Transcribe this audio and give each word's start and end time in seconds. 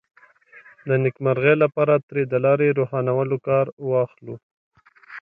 د 0.87 0.89
نېکمرغۍ 1.03 1.55
لپاره 1.63 1.93
ترې 2.07 2.23
د 2.27 2.33
لارې 2.45 2.75
روښانولو 2.79 3.35
کار 3.47 3.65
واخلو. 3.89 4.35